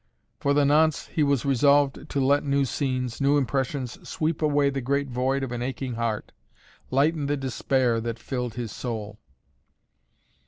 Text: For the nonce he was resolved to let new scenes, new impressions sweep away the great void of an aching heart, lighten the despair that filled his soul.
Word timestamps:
For 0.39 0.55
the 0.55 0.65
nonce 0.65 1.05
he 1.05 1.21
was 1.21 1.45
resolved 1.45 2.09
to 2.09 2.19
let 2.19 2.43
new 2.43 2.65
scenes, 2.65 3.21
new 3.21 3.37
impressions 3.37 4.09
sweep 4.09 4.41
away 4.41 4.71
the 4.71 4.81
great 4.81 5.09
void 5.11 5.43
of 5.43 5.51
an 5.51 5.61
aching 5.61 5.93
heart, 5.93 6.31
lighten 6.89 7.27
the 7.27 7.37
despair 7.37 8.01
that 8.01 8.17
filled 8.17 8.55
his 8.55 8.71
soul. 8.71 9.19